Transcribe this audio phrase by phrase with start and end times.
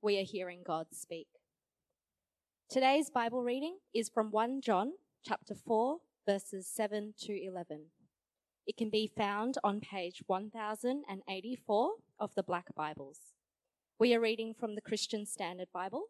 [0.00, 1.26] we are hearing God speak.
[2.70, 4.92] Today's Bible reading is from 1 John
[5.26, 7.86] chapter 4 verses 7 to 11.
[8.66, 11.90] It can be found on page 1084
[12.20, 13.32] of the Black Bibles.
[13.98, 16.04] We are reading from the Christian Standard Bible,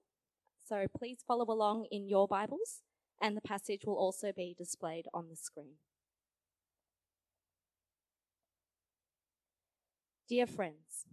[0.66, 2.82] so please follow along in your Bibles
[3.22, 5.76] and the passage will also be displayed on the screen.
[10.28, 11.06] Dear friends,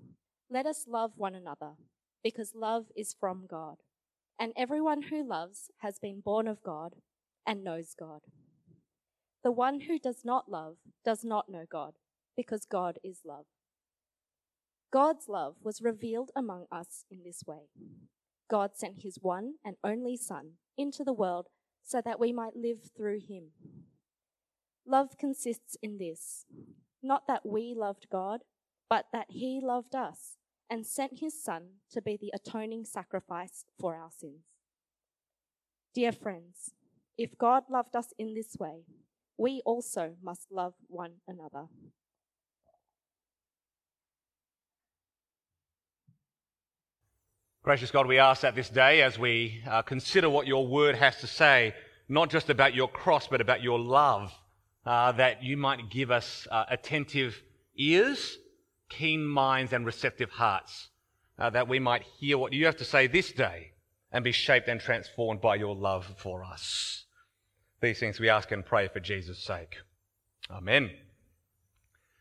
[0.49, 1.76] let us love one another
[2.25, 3.75] because love is from God.
[4.40, 6.95] And everyone who loves has been born of God
[7.45, 8.21] and knows God.
[9.43, 11.93] The one who does not love does not know God,
[12.35, 13.46] because God is love.
[14.91, 17.70] God's love was revealed among us in this way
[18.49, 21.46] God sent his one and only Son into the world
[21.84, 23.49] so that we might live through him.
[24.87, 26.46] Love consists in this
[27.03, 28.41] not that we loved God,
[28.90, 30.37] but that he loved us
[30.70, 34.44] and sent his Son to be the atoning sacrifice for our sins.
[35.94, 36.71] Dear friends,
[37.18, 38.84] if God loved us in this way,
[39.38, 41.68] we also must love one another.
[47.63, 51.20] Gracious God, we ask that this day as we uh, consider what your word has
[51.21, 51.74] to say,
[52.08, 54.32] not just about your cross, but about your love,
[54.86, 57.41] uh, that you might give us uh, attentive
[57.76, 58.38] ears
[58.89, 60.89] keen minds and receptive hearts,
[61.37, 63.71] uh, that we might hear what you have to say this day
[64.11, 67.06] and be shaped and transformed by your love for us.
[67.81, 69.75] These things we ask and pray for Jesus' sake.
[70.50, 70.91] Amen.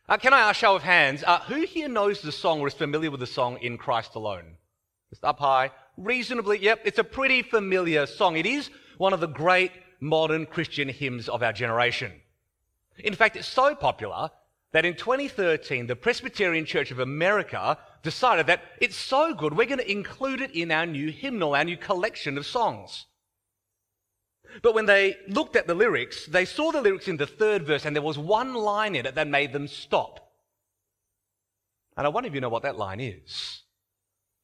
[0.08, 2.66] Uh, can I ask a show of hands, uh, who here knows the song or
[2.66, 4.56] is familiar with the song In Christ Alone?
[5.10, 5.70] Just up high.
[5.97, 8.36] Reasonably, yep, it's a pretty familiar song.
[8.36, 9.70] It is one of the great
[10.00, 12.12] modern Christian hymns of our generation.
[12.98, 14.30] In fact, it's so popular
[14.74, 19.78] that in 2013, the Presbyterian Church of America decided that it's so good, we're going
[19.78, 23.06] to include it in our new hymnal, our new collection of songs.
[24.62, 27.84] But when they looked at the lyrics, they saw the lyrics in the third verse,
[27.84, 30.32] and there was one line in it that made them stop.
[31.96, 33.62] And I wonder if you know what that line is.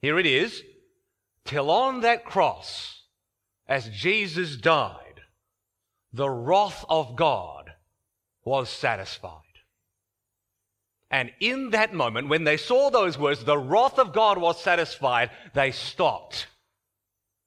[0.01, 0.63] Here it is
[1.45, 3.03] Till on that cross,
[3.67, 5.23] as Jesus died,
[6.13, 7.73] the wrath of God
[8.45, 9.50] was satisfied.
[11.11, 15.31] And in that moment, when they saw those words, the wrath of God was satisfied,
[15.55, 16.47] they stopped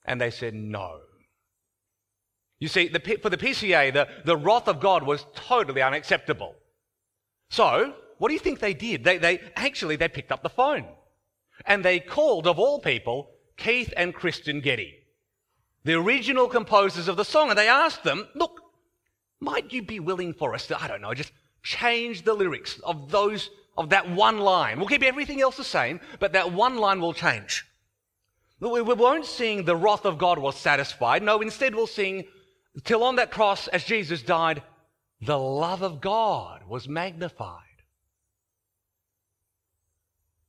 [0.06, 1.00] and they said, No.
[2.60, 6.56] You see, the, for the PCA, the, the wrath of God was totally unacceptable.
[7.50, 9.04] So, what do you think they did?
[9.04, 10.86] They, they actually they picked up the phone
[11.66, 14.94] and they called, of all people, Keith and Kristyn Getty,
[15.84, 18.62] the original composers of the song, and they asked them, Look,
[19.40, 23.10] might you be willing for us to, I don't know, just change the lyrics of
[23.10, 24.78] those of that one line.
[24.78, 27.66] We'll keep everything else the same, but that one line will change.
[28.60, 31.24] We won't sing the wrath of God was satisfied.
[31.24, 32.26] No, instead we'll sing
[32.84, 34.64] till on that cross as Jesus died,
[35.22, 37.60] the love of God was magnified.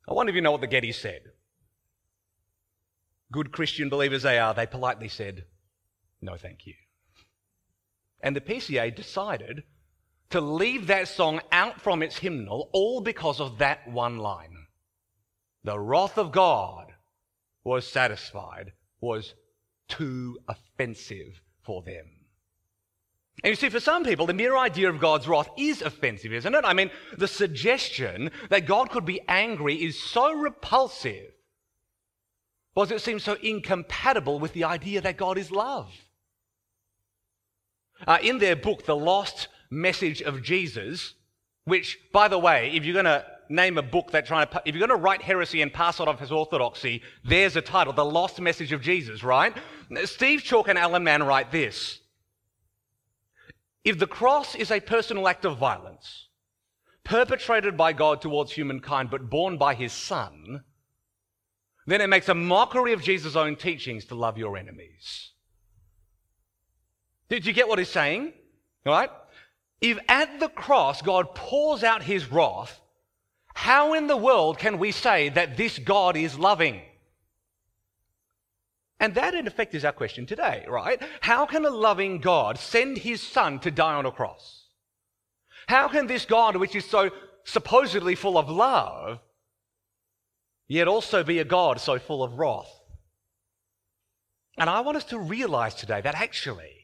[0.09, 1.23] I wonder if you know what the Getty said.
[3.33, 5.45] Good Christian believers they are, they politely said,
[6.21, 6.75] no, thank you.
[8.21, 9.65] And the PCA decided
[10.35, 14.67] to leave that song out from its hymnal all because of that one line.
[15.63, 16.93] The wrath of God
[17.63, 19.35] was satisfied, was
[19.87, 22.07] too offensive for them.
[23.45, 26.53] And you see, for some people, the mere idea of God's wrath is offensive, isn't
[26.53, 26.65] it?
[26.65, 31.31] I mean, the suggestion that God could be angry is so repulsive
[32.75, 35.93] because it seems so incompatible with the idea that God is love.
[38.05, 41.15] Uh, in their book, The Lost message of Jesus,
[41.65, 44.75] which, by the way, if you're going to name a book that trying to, if
[44.75, 48.05] you're going to write heresy and pass it off as orthodoxy, there's a title, The
[48.05, 49.55] Lost Message of Jesus, right?
[50.05, 52.01] Steve Chalke and Alan Mann write this.
[53.85, 56.29] If the cross is a personal act of violence,
[57.05, 60.65] perpetrated by God towards humankind, but borne by his son,
[61.87, 65.33] then it makes a mockery of Jesus' own teachings to love your enemies.
[67.29, 68.33] Did you get what he's saying?
[68.87, 69.11] All right?
[69.81, 72.81] If at the cross God pours out his wrath,
[73.55, 76.83] how in the world can we say that this God is loving?
[79.01, 81.03] And that, in effect, is our question today, right?
[81.21, 84.69] How can a loving God send his son to die on a cross?
[85.67, 87.11] How can this God, which is so
[87.45, 89.19] supposedly full of love,
[90.69, 92.71] yet also be a God so full of wrath?
[94.57, 96.84] And I want us to realize today that actually,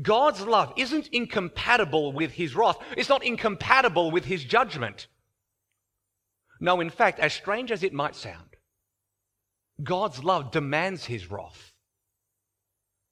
[0.00, 2.76] God's love isn't incompatible with his wrath.
[2.96, 5.06] It's not incompatible with his judgment.
[6.60, 8.56] No, in fact, as strange as it might sound,
[9.82, 11.72] God's love demands his wrath.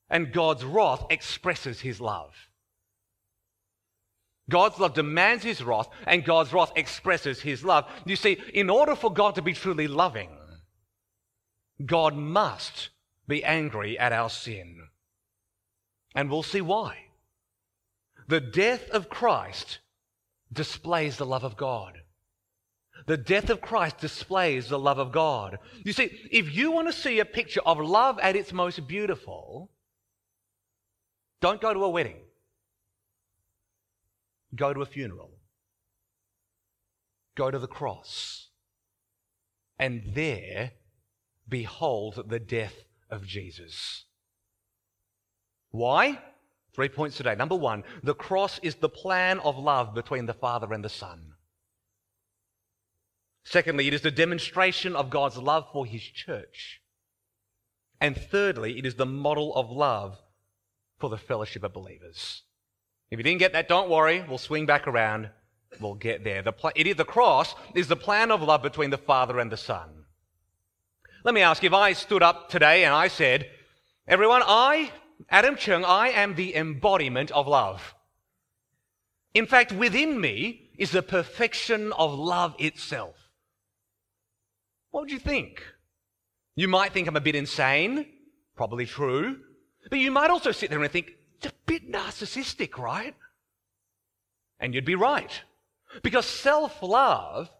[0.08, 2.34] And God's wrath expresses his love.
[4.50, 7.86] God's love demands his wrath, and God's wrath expresses his love.
[8.04, 10.30] You see, in order for God to be truly loving,
[11.84, 12.90] God must
[13.26, 14.88] be angry at our sin.
[16.14, 17.06] And we'll see why.
[18.28, 19.78] The death of Christ
[20.52, 21.98] displays the love of God.
[23.06, 25.58] The death of Christ displays the love of God.
[25.84, 29.70] You see, if you want to see a picture of love at its most beautiful,
[31.40, 32.18] don't go to a wedding.
[34.54, 35.30] Go to a funeral.
[37.34, 38.48] Go to the cross.
[39.78, 40.72] And there
[41.48, 44.04] behold the death of Jesus.
[45.72, 46.18] Why?
[46.74, 47.34] Three points today.
[47.34, 51.32] Number one, the cross is the plan of love between the Father and the Son.
[53.44, 56.80] Secondly, it is the demonstration of God's love for his church.
[58.00, 60.18] And thirdly, it is the model of love
[60.98, 62.42] for the fellowship of believers.
[63.10, 64.24] If you didn't get that, don't worry.
[64.26, 65.30] We'll swing back around.
[65.80, 66.42] We'll get there.
[66.42, 70.04] The, pl- the cross is the plan of love between the Father and the Son.
[71.24, 73.48] Let me ask you: if I stood up today and I said,
[74.08, 74.90] Everyone, I,
[75.30, 77.94] Adam Ch'ng, I am the embodiment of love.
[79.34, 83.16] In fact, within me is the perfection of love itself.
[84.90, 85.62] What would you think?
[86.54, 88.06] You might think I'm a bit insane,
[88.56, 89.38] probably true,
[89.88, 93.14] but you might also sit there and think, it's a bit narcissistic, right?
[94.60, 95.40] And you'd be right.
[96.02, 97.50] Because self love,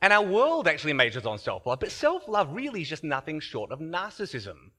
[0.00, 3.40] and our world actually majors on self love, but self love really is just nothing
[3.40, 4.70] short of narcissism.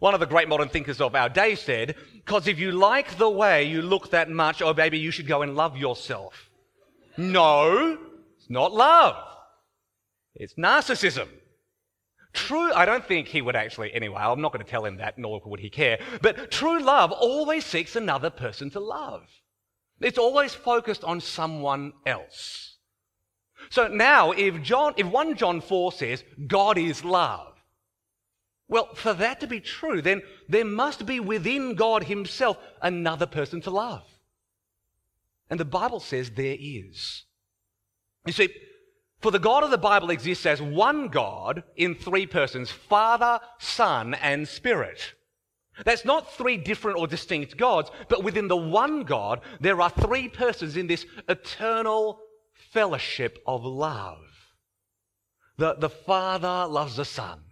[0.00, 3.30] One of the great modern thinkers of our day said, because if you like the
[3.30, 6.50] way you look that much, oh baby, you should go and love yourself.
[7.16, 7.98] No,
[8.36, 9.16] it's not love.
[10.34, 11.28] It's narcissism.
[12.32, 15.18] True, I don't think he would actually, anyway, I'm not going to tell him that,
[15.18, 16.00] nor would he care.
[16.20, 19.22] But true love always seeks another person to love.
[20.00, 22.78] It's always focused on someone else.
[23.70, 27.53] So now, if John, if 1 John 4 says God is love,
[28.68, 33.60] well, for that to be true, then there must be within God Himself another person
[33.62, 34.04] to love.
[35.50, 37.24] And the Bible says there is.
[38.26, 38.48] You see,
[39.20, 44.14] for the God of the Bible exists as one God in three persons Father, Son,
[44.14, 45.14] and Spirit.
[45.84, 50.28] That's not three different or distinct gods, but within the one God, there are three
[50.28, 52.20] persons in this eternal
[52.72, 54.18] fellowship of love.
[55.56, 57.43] The, the Father loves the Son.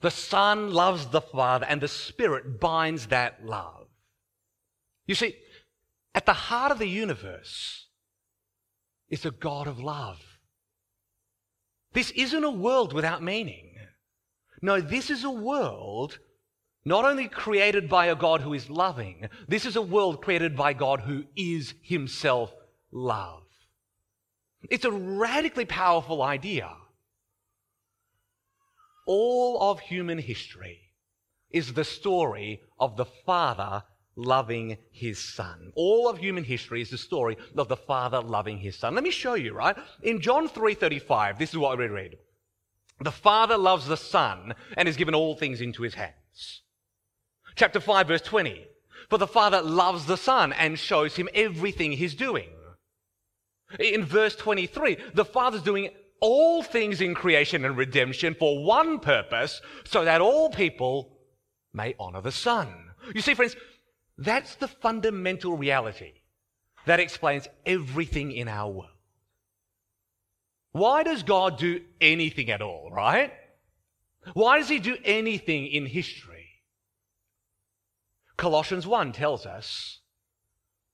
[0.00, 3.86] The Son loves the Father, and the Spirit binds that love.
[5.06, 5.36] You see,
[6.14, 7.86] at the heart of the universe
[9.08, 10.20] is a God of love.
[11.92, 13.74] This isn't a world without meaning.
[14.60, 16.18] No, this is a world
[16.84, 20.72] not only created by a God who is loving, this is a world created by
[20.72, 22.52] God who is himself
[22.92, 23.42] love.
[24.70, 26.70] It's a radically powerful idea.
[29.08, 30.92] All of human history
[31.50, 33.82] is the story of the Father
[34.16, 35.72] loving his son.
[35.76, 38.94] All of human history is the story of the father loving his son.
[38.94, 39.76] Let me show you, right?
[40.02, 42.18] In John 3:35, this is what we read.
[43.00, 46.62] The father loves the son and has given all things into his hands.
[47.54, 48.66] Chapter 5 verse 20.
[49.08, 52.50] For the father loves the son and shows him everything he's doing.
[53.78, 59.60] In verse 23, the father's doing all things in creation and redemption for one purpose,
[59.84, 61.18] so that all people
[61.72, 62.90] may honor the son.
[63.14, 63.56] You see, friends,
[64.16, 66.12] that's the fundamental reality
[66.86, 68.90] that explains everything in our world.
[70.72, 73.32] Why does God do anything at all, right?
[74.34, 76.46] Why does He do anything in history?
[78.36, 80.00] Colossians 1 tells us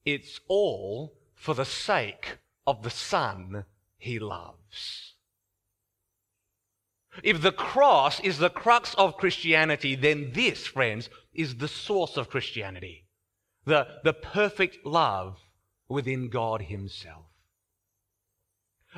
[0.05, 3.65] it's all for the sake of the Son
[3.99, 5.14] He loves.
[7.23, 12.29] If the cross is the crux of Christianity, then this, friends, is the source of
[12.29, 13.05] Christianity
[13.67, 15.39] the, the perfect love
[15.89, 17.25] within God Himself.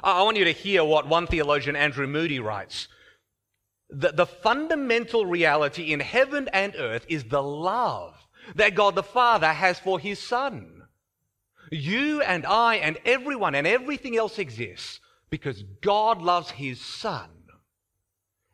[0.03, 2.89] I want you to hear what one theologian, Andrew Moody, writes.
[3.89, 8.15] The, the fundamental reality in heaven and earth is the love
[8.57, 10.83] that God the Father has for his Son.
[11.71, 17.31] You and I and everyone and everything else exists because God loves his Son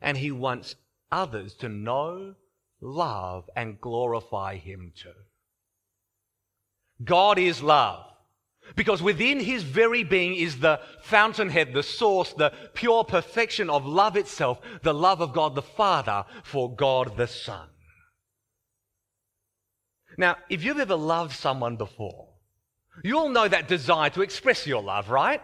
[0.02, 0.74] and he wants
[1.10, 2.34] others to know,
[2.80, 5.12] love, and glorify him too.
[7.02, 8.06] God is love.
[8.76, 14.16] Because within his very being is the fountainhead, the source, the pure perfection of love
[14.16, 17.68] itself, the love of God the Father for God the Son.
[20.16, 22.28] Now, if you've ever loved someone before,
[23.02, 25.42] you'll know that desire to express your love, right?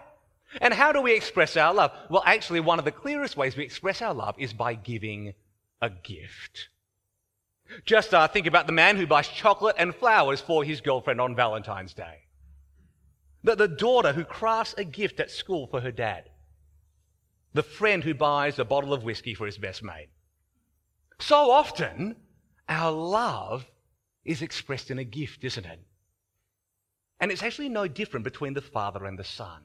[0.60, 1.92] And how do we express our love?
[2.08, 5.34] Well, actually, one of the clearest ways we express our love is by giving
[5.80, 6.68] a gift.
[7.84, 11.36] Just uh, think about the man who buys chocolate and flowers for his girlfriend on
[11.36, 12.24] Valentine's Day.
[13.44, 16.30] The, the daughter who crafts a gift at school for her dad.
[17.52, 20.08] The friend who buys a bottle of whiskey for his best mate.
[21.20, 22.16] So often,
[22.68, 23.66] our love
[24.24, 25.80] is expressed in a gift, isn't it?
[27.20, 29.62] And it's actually no different between the Father and the Son.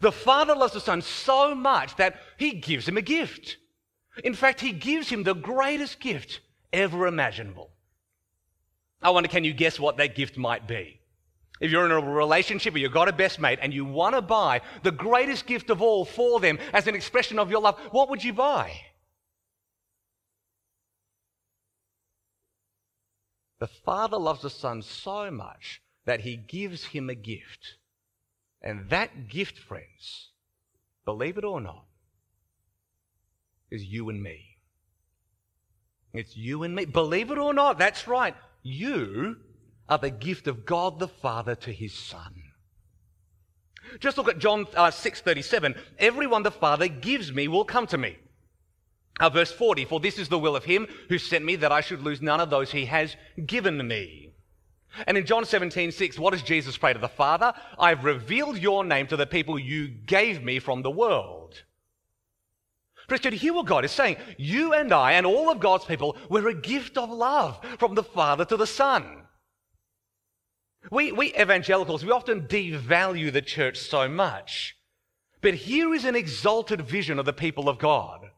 [0.00, 3.56] The Father loves the Son so much that He gives him a gift.
[4.22, 6.40] In fact, He gives him the greatest gift
[6.72, 7.70] ever imaginable.
[9.02, 11.00] I wonder, can you guess what that gift might be?
[11.60, 14.22] If you're in a relationship or you've got a best mate and you want to
[14.22, 18.10] buy the greatest gift of all for them as an expression of your love, what
[18.10, 18.72] would you buy?
[23.60, 27.76] The Father loves the Son so much that he gives him a gift.
[28.64, 30.30] And that gift, friends,
[31.04, 31.84] believe it or not,
[33.70, 34.56] is you and me.
[36.14, 36.86] It's you and me.
[36.86, 38.34] Believe it or not, that's right.
[38.62, 39.36] You
[39.86, 42.42] are the gift of God the Father to his Son.
[44.00, 45.78] Just look at John uh, 6:37.
[45.98, 48.16] Everyone the Father gives me will come to me.
[49.20, 51.82] Uh, verse 40, for this is the will of him who sent me that I
[51.82, 54.33] should lose none of those he has given me.
[55.06, 57.52] And in John 17, 6, what does Jesus pray to the Father?
[57.78, 61.62] I've revealed your name to the people you gave me from the world.
[63.10, 64.16] You hear what God is saying?
[64.38, 68.02] You and I and all of God's people, we're a gift of love from the
[68.02, 69.22] Father to the Son.
[70.90, 74.76] We, we evangelicals, we often devalue the church so much.
[75.40, 78.30] But here is an exalted vision of the people of God.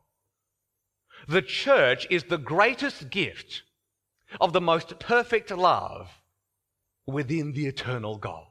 [1.28, 3.62] The church is the greatest gift
[4.40, 6.10] of the most perfect love
[7.06, 8.46] within the eternal God.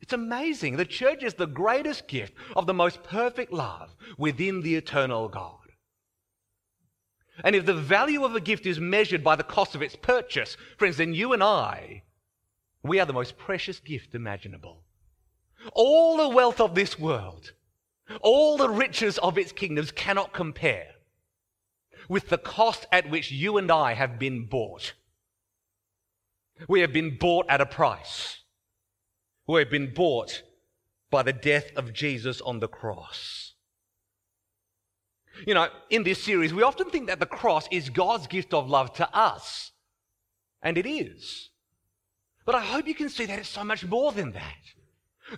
[0.00, 0.76] It's amazing.
[0.76, 5.58] The church is the greatest gift of the most perfect love within the eternal God.
[7.42, 10.56] And if the value of a gift is measured by the cost of its purchase,
[10.78, 12.04] friends, then you and I,
[12.82, 14.84] we are the most precious gift imaginable.
[15.72, 17.52] All the wealth of this world,
[18.20, 20.88] all the riches of its kingdoms cannot compare
[22.08, 24.94] with the cost at which you and I have been bought.
[26.68, 28.38] We have been bought at a price.
[29.46, 30.42] We have been bought
[31.10, 33.54] by the death of Jesus on the cross.
[35.46, 38.70] You know, in this series, we often think that the cross is God's gift of
[38.70, 39.72] love to us.
[40.62, 41.50] And it is.
[42.46, 44.54] But I hope you can see that it's so much more than that.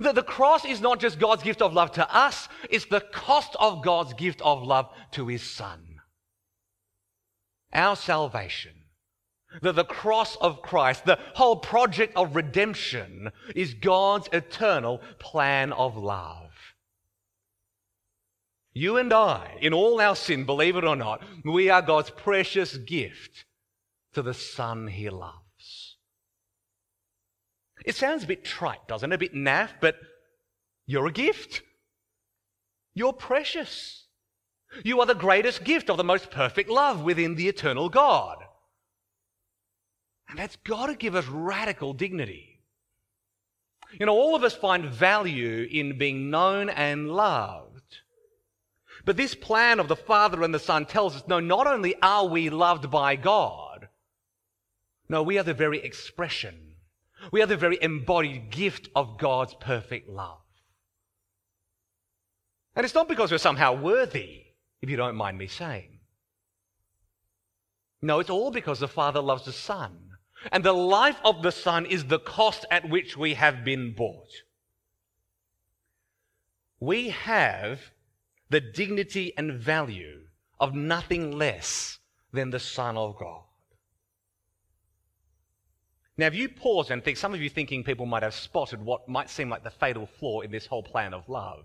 [0.00, 3.56] That the cross is not just God's gift of love to us, it's the cost
[3.58, 5.82] of God's gift of love to his Son.
[7.72, 8.77] Our salvation
[9.62, 15.96] that the cross of Christ, the whole project of redemption, is God's eternal plan of
[15.96, 16.50] love.
[18.72, 22.76] You and I, in all our sin, believe it or not, we are God's precious
[22.76, 23.44] gift
[24.14, 25.96] to the Son he loves.
[27.84, 29.14] It sounds a bit trite, doesn't it?
[29.14, 29.96] A bit naff, but
[30.86, 31.62] you're a gift.
[32.94, 34.06] You're precious.
[34.84, 38.44] You are the greatest gift of the most perfect love within the eternal God.
[40.28, 42.60] And that's got to give us radical dignity.
[43.92, 47.98] You know, all of us find value in being known and loved.
[49.04, 52.26] But this plan of the Father and the Son tells us no, not only are
[52.26, 53.88] we loved by God,
[55.08, 56.74] no, we are the very expression,
[57.32, 60.42] we are the very embodied gift of God's perfect love.
[62.76, 64.44] And it's not because we're somehow worthy,
[64.82, 66.00] if you don't mind me saying.
[68.02, 70.07] No, it's all because the Father loves the Son
[70.52, 74.30] and the life of the Son is the cost at which we have been bought.
[76.80, 77.80] We have
[78.50, 80.22] the dignity and value
[80.60, 81.98] of nothing less
[82.32, 83.42] than the Son of God.
[86.16, 89.08] Now, if you pause and think, some of you thinking people might have spotted what
[89.08, 91.64] might seem like the fatal flaw in this whole plan of love.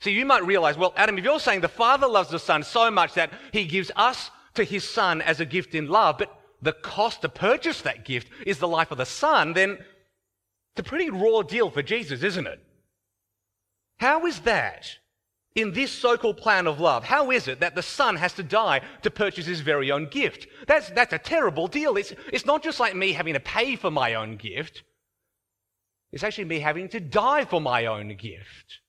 [0.00, 2.90] See, you might realize, well, Adam, if you're saying the Father loves the Son so
[2.90, 6.72] much that he gives us to his Son as a gift in love, but the
[6.72, 11.10] cost to purchase that gift is the life of the Son, then it's a pretty
[11.10, 12.58] raw deal for Jesus, isn't it?
[13.98, 14.86] How is that
[15.54, 17.04] in this so called plan of love?
[17.04, 20.48] How is it that the Son has to die to purchase his very own gift?
[20.66, 21.96] That's, that's a terrible deal.
[21.96, 24.82] It's, it's not just like me having to pay for my own gift,
[26.12, 28.80] it's actually me having to die for my own gift.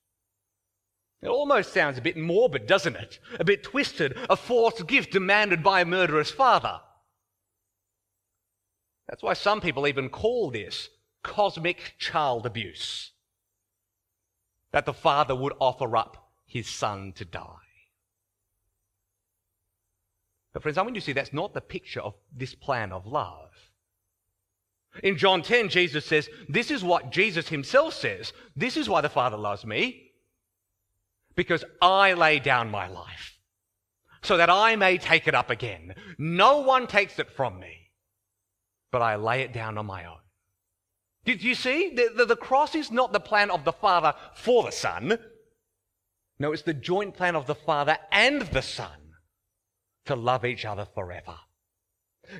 [1.22, 3.18] It almost sounds a bit morbid, doesn't it?
[3.38, 6.80] A bit twisted, a forced gift demanded by a murderous father.
[9.08, 10.88] That's why some people even call this
[11.22, 13.12] cosmic child abuse.
[14.72, 17.42] That the father would offer up his son to die.
[20.52, 23.06] But, friends, I want you to see that's not the picture of this plan of
[23.06, 23.50] love.
[25.02, 28.32] In John 10, Jesus says, This is what Jesus himself says.
[28.56, 30.12] This is why the Father loves me,
[31.34, 33.38] because I lay down my life,
[34.22, 35.94] so that I may take it up again.
[36.16, 37.75] No one takes it from me
[38.90, 40.18] but I lay it down on my own.
[41.24, 41.90] Did you see?
[41.94, 45.18] The, the, the, cross is not the plan of the Father for the Son.
[46.38, 49.14] No, it's the joint plan of the Father and the Son
[50.04, 51.34] to love each other forever.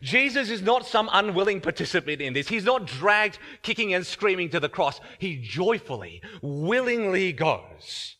[0.02, 2.48] Jesus is not some unwilling participant in this.
[2.48, 5.00] He's not dragged kicking and screaming to the cross.
[5.18, 8.16] He joyfully, willingly goes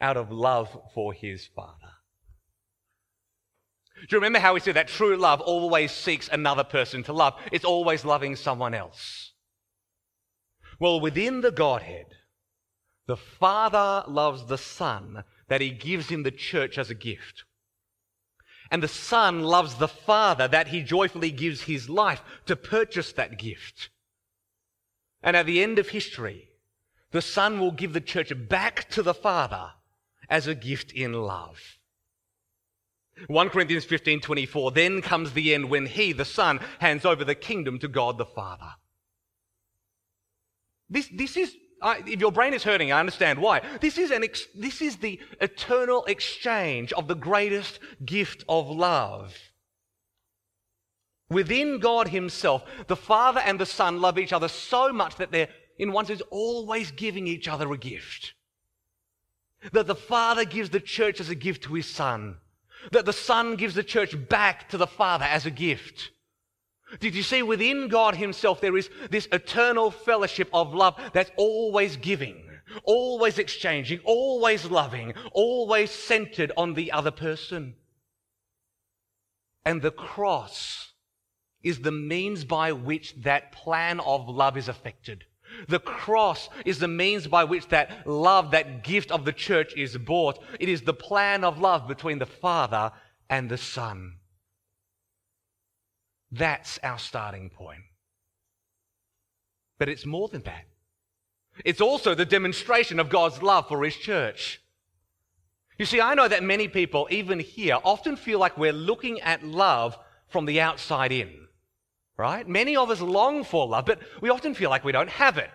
[0.00, 1.83] out of love for his Father.
[4.08, 7.34] Do you remember how we said that true love always seeks another person to love?
[7.52, 9.32] It's always loving someone else.
[10.78, 12.06] Well, within the Godhead,
[13.06, 17.44] the Father loves the Son that he gives him the church as a gift.
[18.70, 23.38] And the Son loves the Father that he joyfully gives his life to purchase that
[23.38, 23.90] gift.
[25.22, 26.50] And at the end of history,
[27.10, 29.72] the Son will give the church back to the Father
[30.28, 31.78] as a gift in love.
[33.28, 34.72] 1 Corinthians 15 24.
[34.72, 38.26] Then comes the end when he, the Son, hands over the kingdom to God the
[38.26, 38.72] Father.
[40.90, 43.62] This, this is, if your brain is hurting, I understand why.
[43.80, 49.36] This is, an ex- this is the eternal exchange of the greatest gift of love.
[51.30, 55.48] Within God Himself, the Father and the Son love each other so much that they're,
[55.78, 58.34] in one sense, always giving each other a gift.
[59.72, 62.36] That the Father gives the church as a gift to His Son
[62.92, 66.10] that the Son gives the church back to the Father as a gift.
[67.00, 71.96] Did you see within God Himself there is this eternal fellowship of love that's always
[71.96, 72.44] giving,
[72.84, 77.74] always exchanging, always loving, always centered on the other person?
[79.64, 80.92] And the cross
[81.62, 85.24] is the means by which that plan of love is effected.
[85.68, 89.96] The cross is the means by which that love, that gift of the church is
[89.96, 90.42] bought.
[90.60, 92.92] It is the plan of love between the Father
[93.28, 94.16] and the Son.
[96.30, 97.82] That's our starting point.
[99.78, 100.64] But it's more than that.
[101.64, 104.60] It's also the demonstration of God's love for His church.
[105.78, 109.44] You see, I know that many people, even here, often feel like we're looking at
[109.44, 109.96] love
[110.28, 111.43] from the outside in
[112.16, 112.48] right?
[112.48, 115.50] Many of us long for love, but we often feel like we don't have it.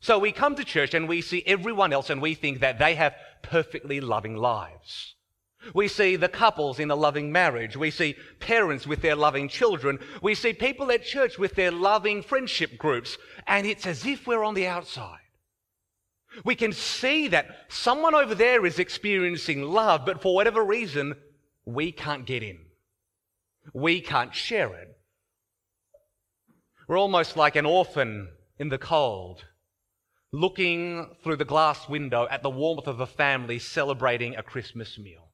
[0.00, 2.94] So we come to church and we see everyone else and we think that they
[2.94, 5.14] have perfectly loving lives.
[5.74, 7.76] We see the couples in a loving marriage.
[7.76, 9.98] We see parents with their loving children.
[10.22, 13.18] We see people at church with their loving friendship groups.
[13.46, 15.18] And it's as if we're on the outside.
[16.44, 21.16] We can see that someone over there is experiencing love, but for whatever reason,
[21.64, 22.58] we can't get in.
[23.72, 24.87] We can't share it.
[26.88, 29.44] We're almost like an orphan in the cold,
[30.32, 35.28] looking through the glass window at the warmth of a family celebrating a Christmas meal.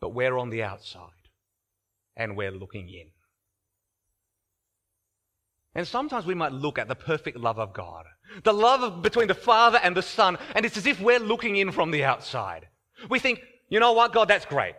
[0.00, 1.10] But we're on the outside
[2.16, 3.08] and we're looking in.
[5.74, 8.06] And sometimes we might look at the perfect love of God,
[8.44, 11.72] the love between the Father and the Son, and it's as if we're looking in
[11.72, 12.68] from the outside.
[13.10, 14.74] We think, you know what, God, that's great.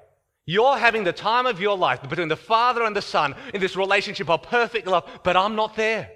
[0.49, 3.75] You're having the time of your life between the Father and the Son in this
[3.75, 6.09] relationship of perfect love, but I'm not there.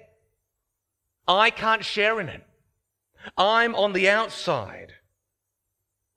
[1.28, 2.42] I can't share in it.
[3.36, 4.94] I'm on the outside.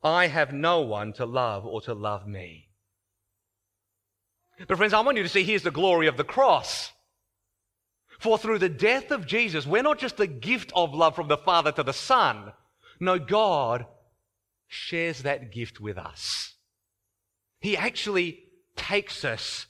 [0.02, 2.70] I have no one to love or to love me.
[4.66, 6.94] But, friends, I want you to see here's the glory of the cross.
[8.20, 11.38] For through the death of Jesus, we're not just the gift of love from the
[11.38, 12.54] Father to the Son.
[12.98, 13.86] No, God
[14.68, 16.55] shares that gift with us.
[17.66, 18.44] He actually
[18.76, 19.66] takes us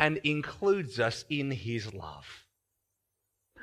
[0.00, 2.26] and includes us in his love.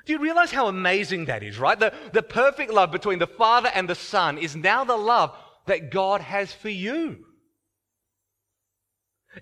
[0.06, 1.78] Do you realize how amazing that is, right?
[1.78, 5.92] The, the perfect love between the Father and the Son is now the love that
[5.92, 7.26] God has for you.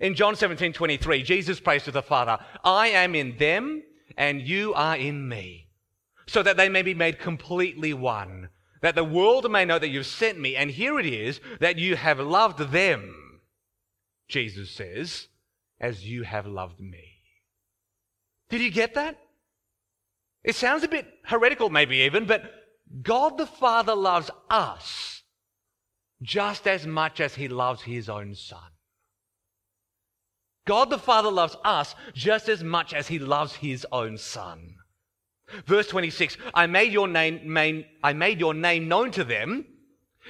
[0.00, 3.84] In John 17 23, Jesus prays to the Father, I am in them
[4.16, 5.68] and you are in me,
[6.26, 8.48] so that they may be made completely one,
[8.82, 10.56] that the world may know that you've sent me.
[10.56, 13.25] And here it is that you have loved them,
[14.28, 15.28] Jesus says,
[15.80, 17.20] as you have loved me.
[18.48, 19.18] Did you get that?
[20.44, 22.42] It sounds a bit heretical, maybe even, but
[23.02, 25.22] God the Father loves us
[26.22, 28.70] just as much as he loves his own Son.
[30.66, 34.76] God the Father loves us just as much as he loves his own Son.
[35.66, 39.66] Verse 26 I made your name, I made your name known to them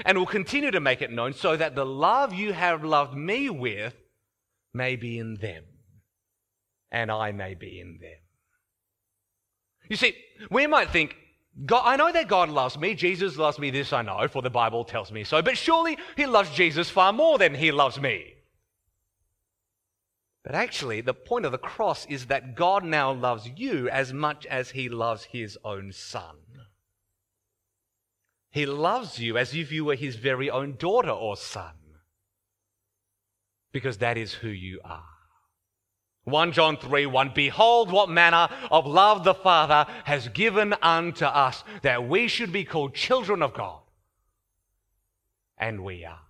[0.04, 3.48] and will continue to make it known so that the love you have loved me
[3.50, 3.94] with
[4.74, 5.64] may be in them
[6.90, 8.18] and I may be in them.
[9.88, 10.16] You see,
[10.50, 11.16] we might think,
[11.64, 12.94] God, I know that God loves me.
[12.94, 13.70] Jesus loves me.
[13.70, 15.40] This I know, for the Bible tells me so.
[15.40, 18.34] But surely he loves Jesus far more than he loves me.
[20.44, 24.46] But actually, the point of the cross is that God now loves you as much
[24.46, 26.36] as he loves his own son.
[28.56, 31.74] He loves you as if you were his very own daughter or son.
[33.70, 35.04] Because that is who you are.
[36.24, 41.64] 1 John 3 1 Behold, what manner of love the Father has given unto us,
[41.82, 43.82] that we should be called children of God.
[45.58, 46.22] And we are.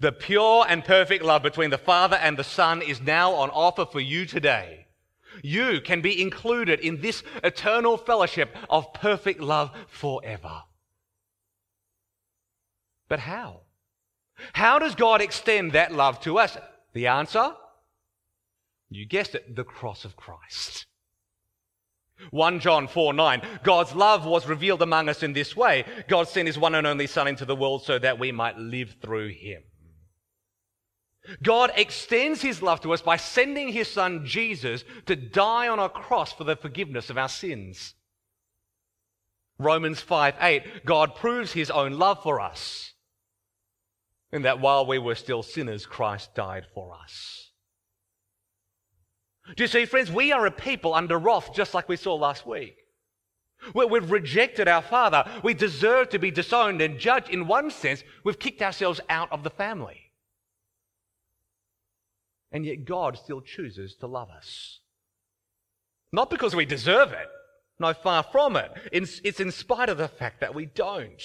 [0.00, 3.84] The pure and perfect love between the Father and the Son is now on offer
[3.84, 4.85] for you today.
[5.42, 10.62] You can be included in this eternal fellowship of perfect love forever.
[13.08, 13.60] But how?
[14.52, 16.56] How does God extend that love to us?
[16.92, 17.52] The answer?
[18.90, 20.86] You guessed it, the cross of Christ.
[22.30, 23.42] 1 John 4 9.
[23.62, 27.06] God's love was revealed among us in this way God sent his one and only
[27.06, 29.62] Son into the world so that we might live through him.
[31.42, 35.88] God extends his love to us by sending his son Jesus to die on a
[35.88, 37.94] cross for the forgiveness of our sins.
[39.58, 42.92] Romans 5 8, God proves his own love for us
[44.32, 47.50] in that while we were still sinners, Christ died for us.
[49.56, 52.46] Do you see, friends, we are a people under wrath, just like we saw last
[52.46, 52.76] week.
[53.74, 55.24] We've rejected our Father.
[55.42, 57.30] We deserve to be disowned and judged.
[57.30, 60.05] In one sense, we've kicked ourselves out of the family.
[62.52, 64.80] And yet God still chooses to love us.
[66.12, 67.28] Not because we deserve it.
[67.78, 68.70] No, far from it.
[68.92, 71.22] It's in spite of the fact that we don't.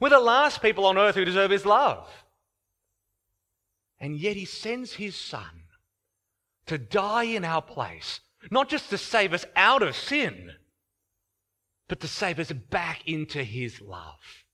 [0.00, 2.08] We're the last people on earth who deserve His love.
[3.98, 5.64] And yet He sends His Son
[6.66, 8.20] to die in our place,
[8.50, 10.52] not just to save us out of sin,
[11.88, 14.44] but to save us back into His love.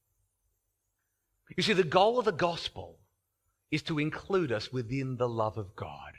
[1.56, 2.97] You see, the goal of the gospel
[3.70, 6.14] is to include us within the love of God.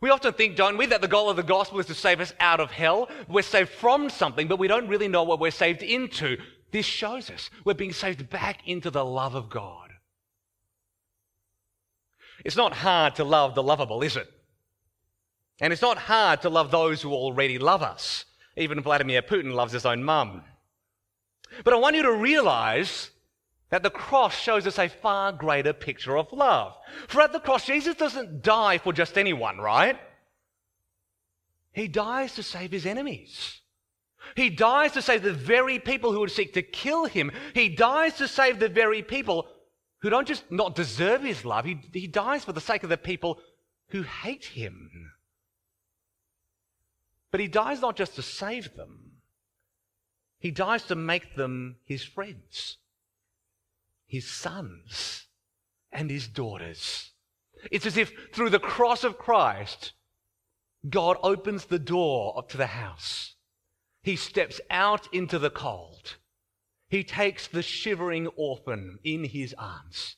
[0.00, 2.34] We often think, don't we, that the goal of the gospel is to save us
[2.38, 3.08] out of hell.
[3.28, 6.36] We're saved from something, but we don't really know what we're saved into.
[6.70, 9.90] This shows us we're being saved back into the love of God.
[12.44, 14.28] It's not hard to love the lovable, is it?
[15.60, 18.26] And it's not hard to love those who already love us.
[18.56, 20.42] Even Vladimir Putin loves his own mum.
[21.64, 23.10] But I want you to realize
[23.70, 26.74] that the cross shows us a far greater picture of love.
[27.08, 29.98] For at the cross, Jesus doesn't die for just anyone, right?
[31.72, 33.60] He dies to save his enemies.
[34.36, 37.32] He dies to save the very people who would seek to kill him.
[37.54, 39.48] He dies to save the very people
[40.00, 42.96] who don't just not deserve his love, he, he dies for the sake of the
[42.96, 43.40] people
[43.88, 45.10] who hate him.
[47.30, 49.12] But he dies not just to save them,
[50.38, 52.76] he dies to make them his friends
[54.06, 55.26] his sons
[55.92, 57.12] and his daughters.
[57.70, 59.92] It's as if through the cross of Christ,
[60.88, 63.34] God opens the door up to the house.
[64.02, 66.16] He steps out into the cold.
[66.88, 70.16] He takes the shivering orphan in his arms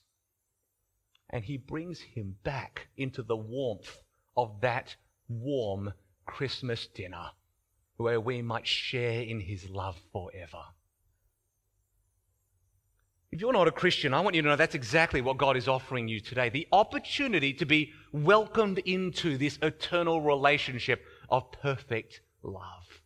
[1.30, 3.98] and he brings him back into the warmth
[4.36, 4.96] of that
[5.28, 5.92] warm
[6.26, 7.30] Christmas dinner
[7.96, 10.62] where we might share in his love forever.
[13.38, 15.68] If you're not a Christian, I want you to know that's exactly what God is
[15.68, 23.00] offering you today the opportunity to be welcomed into this eternal relationship of perfect love.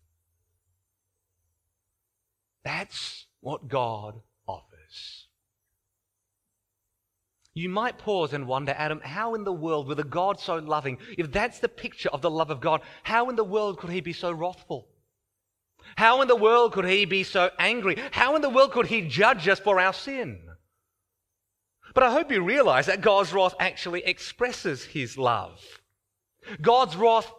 [2.64, 5.26] That's what God offers.
[7.52, 10.96] You might pause and wonder, Adam, how in the world, with a God so loving,
[11.18, 14.00] if that's the picture of the love of God, how in the world could he
[14.00, 14.88] be so wrathful?
[15.96, 17.96] How in the world could he be so angry?
[18.12, 20.40] How in the world could he judge us for our sin?
[21.94, 25.60] But I hope you realize that God's wrath actually expresses his love.
[26.60, 27.30] God's wrath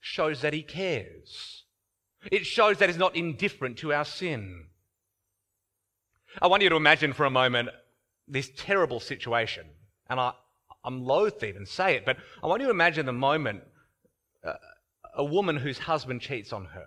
[0.00, 1.64] shows that he cares.
[2.30, 4.66] It shows that he's not indifferent to our sin.
[6.40, 7.70] I want you to imagine for a moment
[8.28, 9.66] this terrible situation.
[10.08, 10.32] And I,
[10.84, 13.62] I'm loath to even say it, but I want you to imagine the moment
[14.44, 14.54] uh,
[15.16, 16.86] a woman whose husband cheats on her,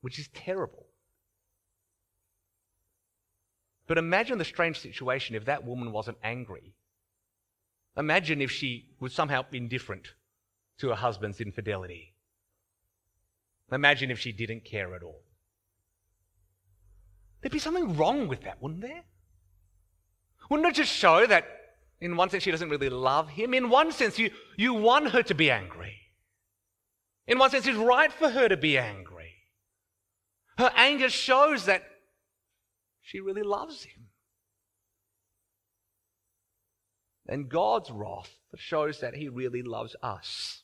[0.00, 0.86] which is terrible.
[3.86, 6.74] But imagine the strange situation if that woman wasn't angry.
[7.96, 10.08] Imagine if she was somehow indifferent
[10.78, 12.14] to her husband's infidelity.
[13.72, 15.22] Imagine if she didn't care at all.
[17.40, 19.04] There'd be something wrong with that, wouldn't there?
[20.50, 21.44] Wouldn't it just show that,
[22.00, 23.54] in one sense, she doesn't really love him?
[23.54, 25.96] In one sense, you, you want her to be angry.
[27.26, 29.17] In one sense, it's right for her to be angry.
[30.58, 31.84] Her anger shows that
[33.00, 34.08] she really loves him.
[37.28, 40.62] And God's wrath shows that he really loves us.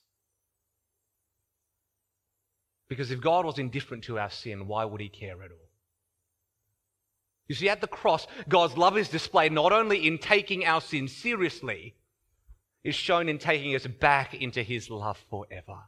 [2.88, 5.70] Because if God was indifferent to our sin, why would he care at all?
[7.46, 11.06] You see, at the cross, God's love is displayed not only in taking our sin
[11.06, 11.94] seriously,
[12.82, 15.82] is shown in taking us back into his love forever.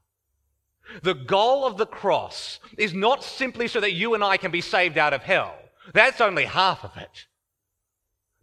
[1.03, 4.61] The goal of the cross is not simply so that you and I can be
[4.61, 5.55] saved out of hell.
[5.93, 7.27] That's only half of it.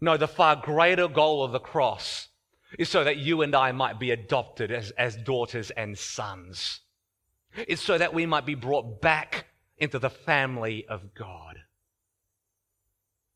[0.02, 2.28] No, the far greater goal of the cross
[2.78, 6.82] is so that you and I might be adopted as, as daughters and sons.
[7.56, 9.46] It's so that we might be brought back
[9.78, 11.60] into the family of God.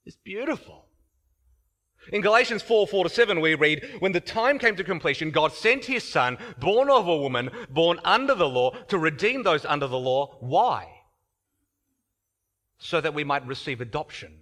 [0.05, 0.86] It's beautiful.
[2.11, 5.53] In Galatians 4 4 to 7, we read, When the time came to completion, God
[5.53, 9.87] sent his son, born of a woman, born under the law, to redeem those under
[9.87, 10.37] the law.
[10.39, 10.87] Why?
[12.77, 14.39] So that we might receive adoption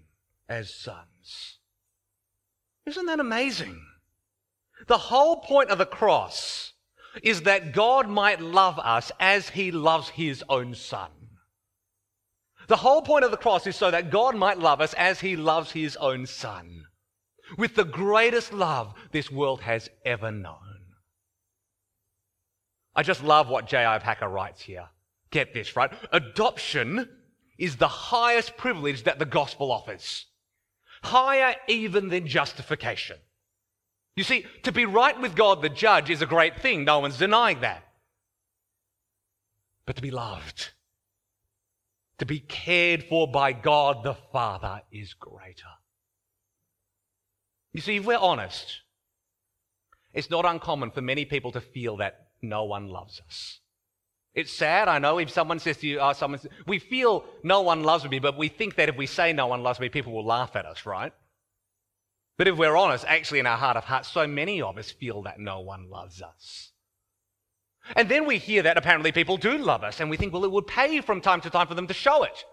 [0.48, 1.60] as sons.
[2.86, 3.82] Isn't that amazing?
[4.88, 6.74] The whole point of the cross
[7.24, 11.10] is that God might love us as he loves his own son.
[12.68, 15.36] The whole point of the cross is so that God might love us as he
[15.36, 16.86] loves his own son,
[17.58, 20.58] with the greatest love this world has ever known.
[22.96, 24.00] I just love what J.I.
[24.00, 24.88] Packer writes here.
[25.32, 25.92] Get this, right?
[26.12, 27.10] Adoption
[27.58, 30.26] is the highest privilege that the gospel offers,
[31.04, 33.18] higher even than justification.
[34.16, 36.86] You see, to be right with God the judge is a great thing.
[36.86, 37.84] No one's denying that.
[39.86, 40.72] But to be loved,
[42.20, 45.68] to be cared for by God the Father is greater.
[47.76, 48.84] You see, if we're honest,
[50.14, 53.60] it's not uncommon for many people to feel that no one loves us.
[54.34, 57.60] It's sad, I know, if someone says to you, oh, someone says, we feel no
[57.64, 60.14] one loves me, but we think that if we say no one loves me, people
[60.14, 61.12] will laugh at us, right?
[62.38, 65.24] But if we're honest, actually in our heart of hearts, so many of us feel
[65.24, 66.72] that no one loves us.
[67.94, 70.52] And then we hear that apparently people do love us, and we think, well, it
[70.52, 72.46] would pay from time to time for them to show it.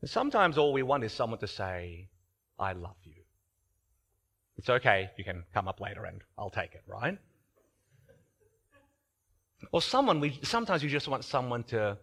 [0.00, 2.08] And sometimes all we want is someone to say,
[2.58, 3.12] I love you.
[4.56, 7.18] It's okay, you can come up later and I'll take it, right?
[9.72, 11.98] Or someone, we, sometimes you just want someone to.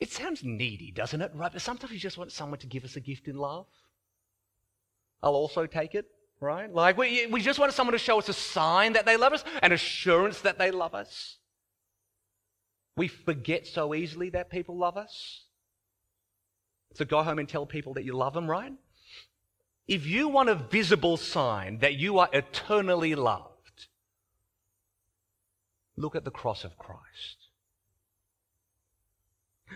[0.00, 1.32] It sounds needy, doesn't it?
[1.34, 1.52] Right?
[1.52, 3.66] But sometimes you just want someone to give us a gift in love.
[5.22, 6.06] I'll also take it
[6.40, 6.72] right?
[6.72, 9.44] Like we, we just want someone to show us a sign that they love us,
[9.62, 11.36] an assurance that they love us.
[12.96, 15.44] We forget so easily that people love us.
[16.94, 18.72] So go home and tell people that you love them, right?
[19.88, 23.86] If you want a visible sign that you are eternally loved,
[25.96, 27.48] look at the cross of Christ.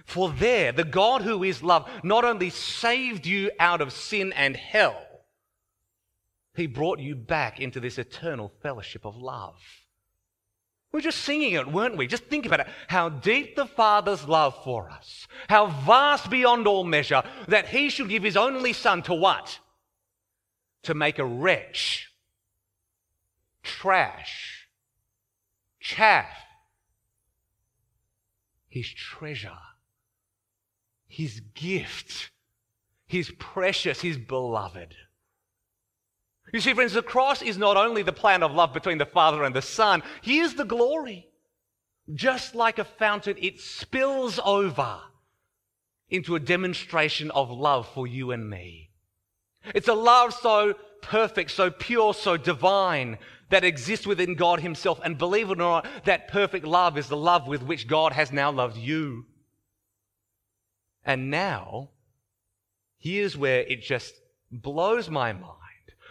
[0.05, 4.55] For there, the God who is love not only saved you out of sin and
[4.55, 5.03] hell,
[6.55, 9.57] he brought you back into this eternal fellowship of love.
[10.93, 12.07] We are just singing it, weren't we?
[12.07, 12.69] Just think about it.
[12.89, 15.27] How deep the Father's love for us.
[15.49, 19.59] How vast beyond all measure that He should give His only Son to what?
[20.85, 22.13] To make a wretch,
[23.63, 24.69] trash,
[25.81, 26.31] chaff,
[28.69, 29.59] His treasure,
[31.07, 32.31] His gift,
[33.07, 34.97] His precious, His beloved.
[36.53, 39.45] You see, friends, the cross is not only the plan of love between the Father
[39.45, 41.29] and the Son, here's the glory.
[42.13, 44.99] Just like a fountain, it spills over
[46.11, 48.92] into a demonstration of love for you and me.
[49.75, 53.19] It's a love so perfect, so pure, so divine
[53.51, 55.01] that exists within God Himself.
[55.05, 58.33] And believe it or not, that perfect love is the love with which God has
[58.33, 59.27] now loved you.
[61.05, 61.91] And now,
[62.99, 64.15] here's where it just
[64.51, 65.59] blows my mind.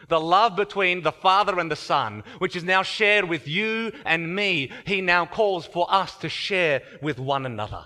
[0.08, 4.36] The love between the Father and the Son, which is now shared with you and
[4.36, 7.86] me, He now calls for us to share with one another.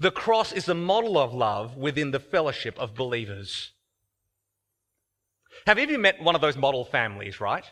[0.00, 3.72] The cross is a model of love within the fellowship of believers.
[5.68, 7.64] Have you ever met one of those model families, right?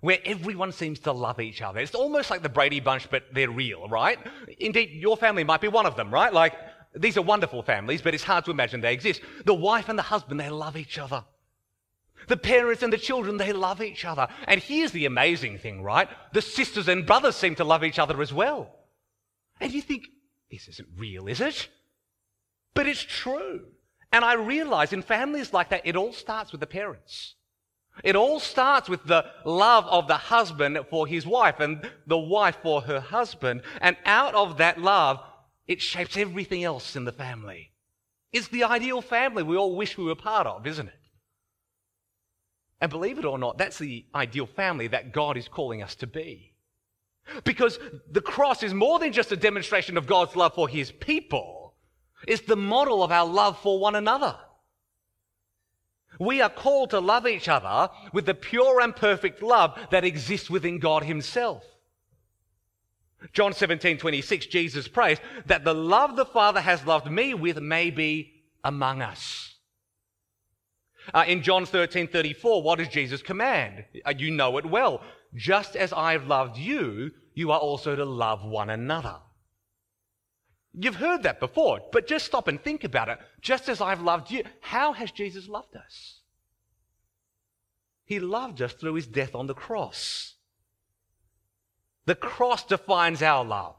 [0.00, 1.78] Where everyone seems to love each other.
[1.78, 4.18] It's almost like the Brady Bunch, but they're real, right?
[4.58, 6.32] Indeed, your family might be one of them, right?
[6.32, 6.54] Like,
[6.96, 9.20] these are wonderful families, but it's hard to imagine they exist.
[9.44, 11.24] The wife and the husband, they love each other.
[12.26, 14.26] The parents and the children, they love each other.
[14.48, 16.08] And here's the amazing thing, right?
[16.32, 18.74] The sisters and brothers seem to love each other as well.
[19.60, 20.08] And you think,
[20.50, 21.68] this isn't real, is it?
[22.74, 23.66] But it's true.
[24.12, 27.35] And I realize in families like that, it all starts with the parents.
[28.04, 32.58] It all starts with the love of the husband for his wife and the wife
[32.62, 33.62] for her husband.
[33.80, 35.20] And out of that love,
[35.66, 37.72] it shapes everything else in the family.
[38.32, 40.94] It's the ideal family we all wish we were part of, isn't it?
[42.80, 46.06] And believe it or not, that's the ideal family that God is calling us to
[46.06, 46.52] be.
[47.44, 47.78] Because
[48.10, 51.74] the cross is more than just a demonstration of God's love for his people,
[52.28, 54.36] it's the model of our love for one another.
[56.18, 60.48] We are called to love each other with the pure and perfect love that exists
[60.48, 61.64] within God himself.
[63.32, 67.90] John 17, 26, Jesus prays that the love the Father has loved me with may
[67.90, 69.54] be among us.
[71.14, 73.84] Uh, in John 13, 34, what does Jesus command?
[74.04, 75.02] Uh, you know it well.
[75.34, 79.16] Just as I've loved you, you are also to love one another.
[80.78, 83.18] You've heard that before, but just stop and think about it.
[83.40, 86.20] Just as I've loved you, how has Jesus loved us?
[88.04, 90.34] He loved us through his death on the cross.
[92.04, 93.74] The cross defines our love.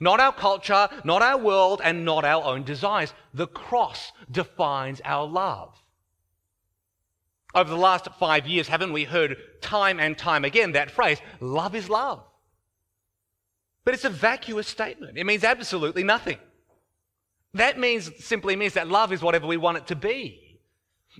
[0.00, 3.12] Not our culture, not our world, and not our own desires.
[3.34, 5.74] The cross defines our love.
[7.54, 11.74] Over the last five years, haven't we heard time and time again that phrase, love
[11.74, 12.22] is love?
[13.88, 15.16] But it's a vacuous statement.
[15.16, 16.36] It means absolutely nothing.
[17.54, 20.60] That means simply means that love is whatever we want it to be.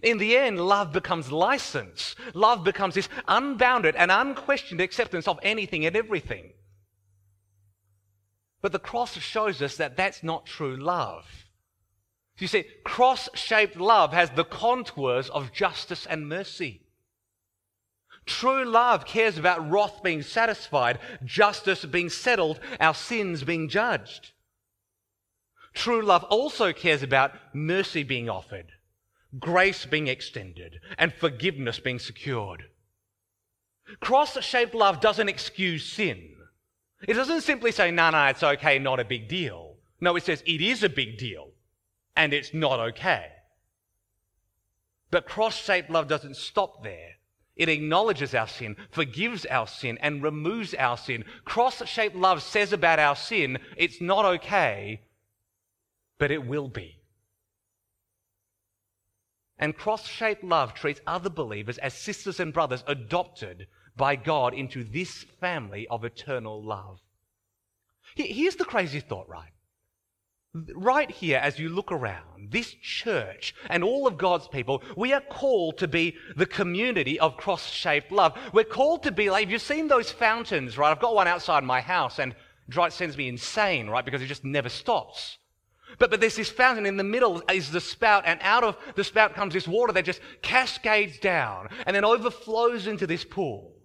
[0.03, 2.15] In the end, love becomes license.
[2.35, 6.53] Love becomes this unbounded and unquestioned acceptance of anything and everything.
[8.61, 11.25] But the cross shows us that that's not true love.
[12.37, 16.83] You see, cross shaped love has the contours of justice and mercy.
[18.29, 24.33] True love cares about wrath being satisfied, justice being settled, our sins being judged.
[25.73, 28.67] True love also cares about mercy being offered,
[29.39, 32.65] grace being extended, and forgiveness being secured.
[34.01, 36.35] Cross shaped love doesn't excuse sin.
[37.07, 39.77] It doesn't simply say, no, no, it's okay, not a big deal.
[40.03, 41.53] No, it says it is a big deal
[42.15, 43.29] and it's not okay.
[45.11, 47.18] But cross shaped love doesn't stop there.
[47.59, 51.25] It acknowledges our sin, forgives our sin, and removes our sin.
[51.45, 55.03] Cross shaped love says about our sin, it's not okay,
[56.19, 57.01] but it will be.
[59.59, 63.67] And cross shaped love treats other believers as sisters and brothers adopted
[63.97, 67.01] by God into this family of eternal love.
[68.15, 69.51] Here's the crazy thought, right?
[70.75, 75.21] Right here, as you look around, this church and all of God's people, we are
[75.21, 78.39] called to be the community of cross shaped love.
[78.53, 80.91] We're called to be like, you've seen those fountains, right?
[80.91, 82.35] I've got one outside my house and
[82.69, 84.05] it sends me insane, right?
[84.05, 85.39] Because it just never stops.
[85.99, 89.05] But, but there's this fountain in the middle is the spout, and out of the
[89.05, 93.78] spout comes this water that just cascades down and then overflows into this pool.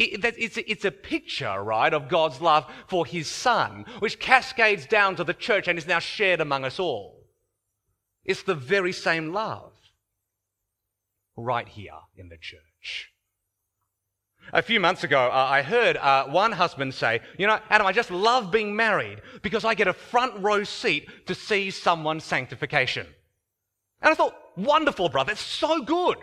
[0.00, 5.16] It, it's, it's a picture, right, of God's love for his son, which cascades down
[5.16, 7.26] to the church and is now shared among us all.
[8.24, 9.72] It's the very same love
[11.36, 13.12] right here in the church.
[14.54, 17.92] A few months ago, uh, I heard uh, one husband say, You know, Adam, I
[17.92, 23.06] just love being married because I get a front row seat to see someone's sanctification.
[24.00, 25.32] And I thought, Wonderful, brother.
[25.32, 26.16] It's so good.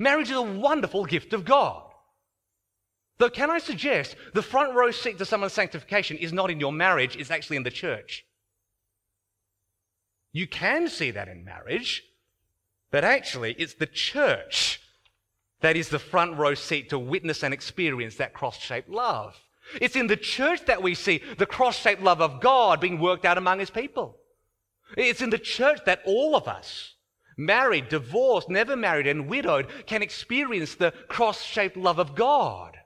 [0.00, 1.89] Marriage is a wonderful gift of God.
[3.20, 6.72] Though, can I suggest the front row seat to someone's sanctification is not in your
[6.72, 8.24] marriage, it's actually in the church.
[10.32, 12.02] You can see that in marriage,
[12.90, 14.80] but actually, it's the church
[15.60, 19.38] that is the front row seat to witness and experience that cross shaped love.
[19.82, 23.26] It's in the church that we see the cross shaped love of God being worked
[23.26, 24.16] out among his people.
[24.96, 26.94] It's in the church that all of us,
[27.36, 32.79] married, divorced, never married, and widowed can experience the cross shaped love of God.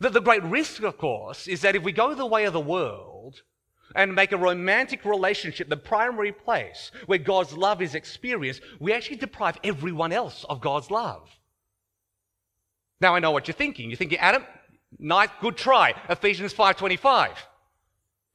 [0.00, 2.60] The, the great risk, of course, is that if we go the way of the
[2.60, 3.42] world
[3.94, 9.16] and make a romantic relationship the primary place where God's love is experienced, we actually
[9.16, 11.28] deprive everyone else of God's love.
[13.00, 13.90] Now I know what you're thinking.
[13.90, 14.44] You're thinking, Adam,
[14.98, 15.94] nice, good try.
[16.08, 17.36] Ephesians 5:25.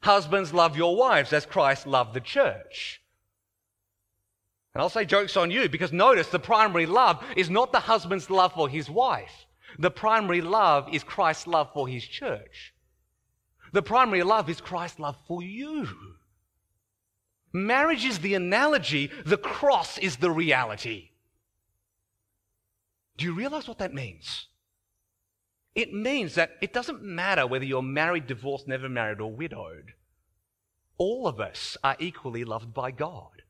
[0.01, 3.01] Husbands, love your wives as Christ loved the church.
[4.73, 8.29] And I'll say jokes on you because notice the primary love is not the husband's
[8.29, 9.45] love for his wife.
[9.79, 12.73] The primary love is Christ's love for his church.
[13.71, 15.87] The primary love is Christ's love for you.
[17.51, 21.09] Marriage is the analogy, the cross is the reality.
[23.17, 24.47] Do you realize what that means?
[25.75, 29.93] It means that it doesn't matter whether you're married, divorced, never married, or widowed.
[30.97, 33.41] All of us are equally loved by God.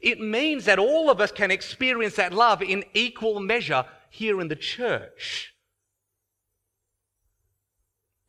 [0.00, 4.48] It means that all of us can experience that love in equal measure here in
[4.48, 5.54] the church.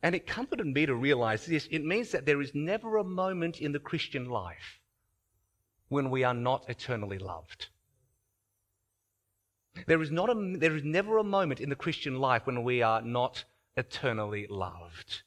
[0.02, 1.68] And it comforted me to realize this.
[1.70, 4.80] It means that there is never a moment in the Christian life
[5.88, 7.68] when we are not eternally loved.
[9.86, 12.80] There is, not a, there is never a moment in the Christian life when we
[12.80, 13.44] are not
[13.76, 15.22] eternally loved.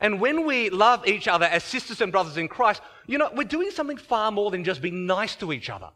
[0.00, 3.44] And when we love each other as sisters and brothers in Christ, you know, we're
[3.44, 5.90] doing something far more than just being nice to each other.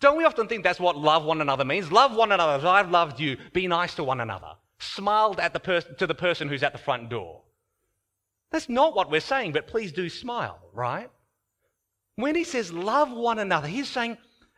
[0.00, 1.92] Don't we often think that's what love one another means?
[1.92, 3.36] Love one another as I've loved you.
[3.52, 4.52] Be nice to one another.
[4.78, 7.42] Smiled at the pers- to the person who's at the front door.
[8.50, 11.10] That's not what we're saying, but please do smile, right?
[12.16, 14.16] When he says love one another, he's saying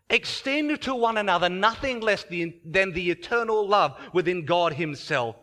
[0.08, 5.36] extend to one another nothing less than the eternal love within God Himself.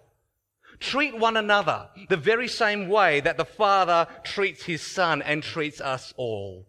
[0.79, 5.81] Treat one another the very same way that the Father treats His Son and treats
[5.81, 6.68] us all.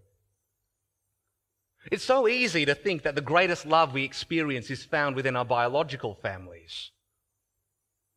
[1.90, 5.44] It's so easy to think that the greatest love we experience is found within our
[5.44, 6.90] biological families.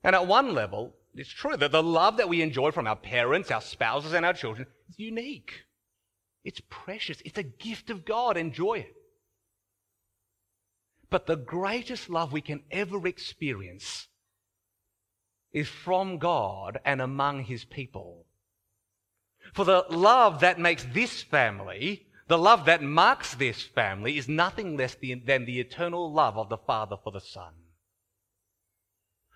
[0.03, 3.51] And at one level, it's true that the love that we enjoy from our parents,
[3.51, 5.63] our spouses, and our children is unique.
[6.43, 7.21] It's precious.
[7.23, 8.35] It's a gift of God.
[8.35, 8.95] Enjoy it.
[11.09, 14.07] But the greatest love we can ever experience
[15.53, 18.25] is from God and among his people.
[19.53, 24.77] For the love that makes this family, the love that marks this family, is nothing
[24.77, 27.53] less than the eternal love of the Father for the Son.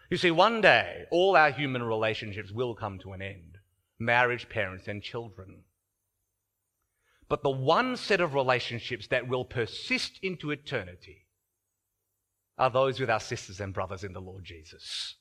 [0.10, 3.58] You see, one day, all our human relationships will come to an end
[4.00, 5.64] marriage, parents, and children.
[7.28, 11.26] But the one set of relationships that will persist into eternity
[12.58, 15.16] are those with our sisters and brothers in the Lord Jesus.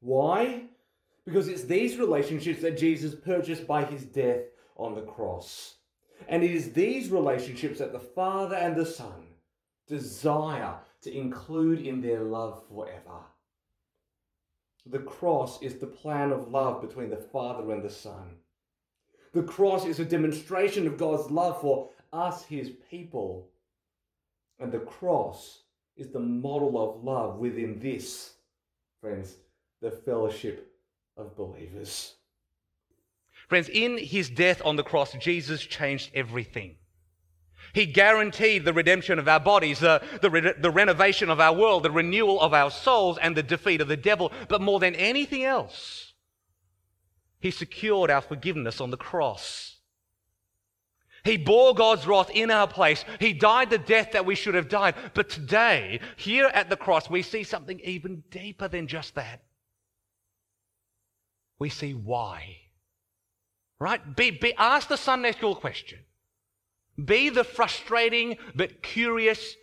[0.00, 0.64] Why?
[1.24, 4.42] Because it's these relationships that Jesus purchased by his death
[4.76, 5.76] on the cross.
[6.28, 9.26] And it is these relationships that the Father and the Son
[9.86, 13.20] desire to include in their love forever.
[14.86, 18.36] The cross is the plan of love between the Father and the Son.
[19.32, 23.48] The cross is a demonstration of God's love for us, his people.
[24.58, 25.62] And the cross
[25.96, 28.34] is the model of love within this,
[29.00, 29.36] friends,
[29.80, 30.72] the fellowship
[31.16, 32.15] of believers.
[33.48, 36.76] Friends, in his death on the cross, Jesus changed everything.
[37.72, 41.82] He guaranteed the redemption of our bodies, the, the, re- the, renovation of our world,
[41.82, 44.32] the renewal of our souls, and the defeat of the devil.
[44.48, 46.14] But more than anything else,
[47.38, 49.76] He secured our forgiveness on the cross.
[51.22, 53.04] He bore God's wrath in our place.
[53.20, 54.94] He died the death that we should have died.
[55.12, 59.42] But today, here at the cross, we see something even deeper than just that.
[61.58, 62.65] We see why.
[63.78, 64.16] Right?
[64.16, 65.98] Be, be, ask the Sunday school question.
[67.02, 69.54] Be the frustrating but curious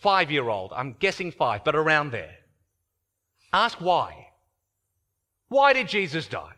[0.00, 0.72] five year old.
[0.74, 2.34] I'm guessing five, but around there.
[3.52, 4.26] Ask why.
[5.48, 6.54] Why did Jesus die?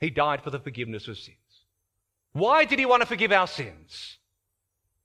[0.00, 1.36] He died for the forgiveness of sins.
[2.32, 4.18] Why did he want to forgive our sins?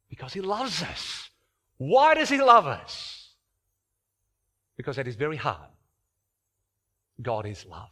[0.09, 1.29] Because he loves us.
[1.77, 3.29] Why does he love us?
[4.77, 5.71] Because at his very heart,
[7.21, 7.89] God is love.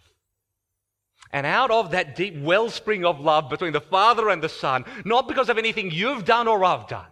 [1.31, 5.27] And out of that deep wellspring of love between the Father and the Son, not
[5.27, 7.07] because of anything you've done or I've done,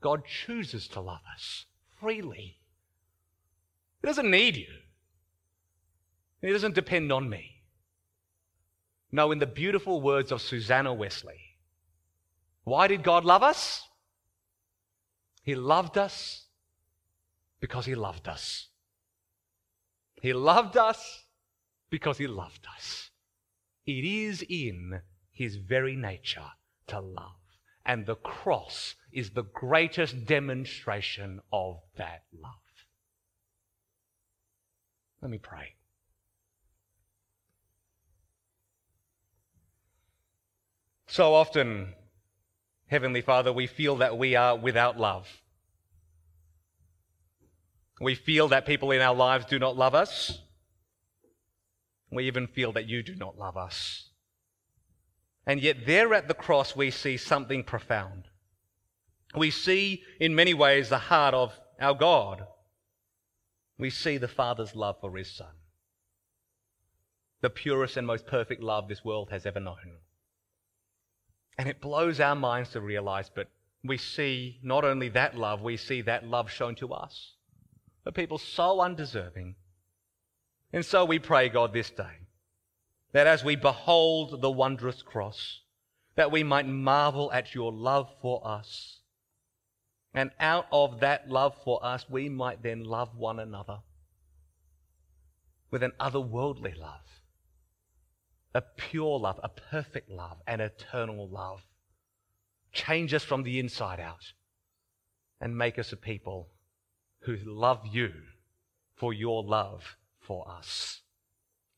[0.00, 1.64] God chooses to love us
[1.98, 2.58] freely.
[4.02, 4.68] He doesn't need you.
[6.42, 7.62] He doesn't depend on me.
[9.10, 11.40] No, in the beautiful words of Susanna Wesley,
[12.64, 13.82] why did God love us?
[15.42, 16.44] He loved us
[17.60, 18.66] because He loved us.
[20.20, 21.24] He loved us
[21.90, 23.10] because He loved us.
[23.86, 26.50] It is in His very nature
[26.88, 27.32] to love.
[27.84, 32.52] And the cross is the greatest demonstration of that love.
[35.22, 35.74] Let me pray.
[41.06, 41.94] So often,
[42.88, 45.28] Heavenly Father, we feel that we are without love.
[48.00, 50.38] We feel that people in our lives do not love us.
[52.10, 54.10] We even feel that you do not love us.
[55.46, 58.24] And yet, there at the cross, we see something profound.
[59.34, 62.46] We see, in many ways, the heart of our God.
[63.78, 65.54] We see the Father's love for His Son,
[67.42, 69.98] the purest and most perfect love this world has ever known.
[71.58, 73.48] And it blows our minds to realize, but
[73.84, 77.34] we see not only that love, we see that love shown to us.
[78.04, 79.56] The people so undeserving.
[80.72, 82.26] And so we pray, God, this day,
[83.12, 85.60] that as we behold the wondrous cross,
[86.16, 89.00] that we might marvel at your love for us.
[90.12, 93.78] And out of that love for us, we might then love one another
[95.70, 97.00] with an otherworldly love
[98.54, 101.60] a pure love, a perfect love, an eternal love.
[102.72, 104.32] Change us from the inside out
[105.42, 106.48] and make us a people
[107.20, 108.10] who love you
[108.94, 111.02] for your love for us.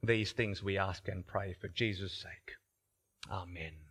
[0.03, 2.55] These things we ask and pray for Jesus' sake.
[3.31, 3.88] Amen.